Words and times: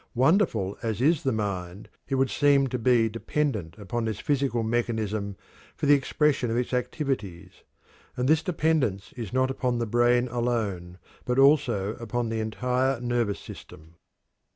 Wonderful 0.15 0.79
as 0.81 0.99
is 0.99 1.21
the 1.21 1.31
mind, 1.31 1.87
it 2.07 2.15
is 2.15 2.31
seen 2.31 2.65
to 2.69 2.79
be 2.79 3.07
dependent 3.07 3.77
upon 3.77 4.05
this 4.05 4.19
physical 4.19 4.63
mechanism 4.63 5.35
for 5.75 5.85
the 5.85 5.93
expression 5.93 6.49
of 6.49 6.57
its 6.57 6.73
activities. 6.73 7.61
And 8.17 8.27
this 8.27 8.41
dependence 8.41 9.13
is 9.15 9.31
not 9.31 9.51
upon 9.51 9.77
the 9.77 9.85
brain 9.85 10.27
alone, 10.29 10.97
but 11.23 11.37
also 11.37 11.93
upon 11.97 12.29
the 12.29 12.39
entire 12.39 12.99
nervous 12.99 13.37
system. 13.37 13.93